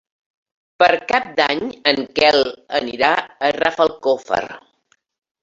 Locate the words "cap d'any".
1.11-1.61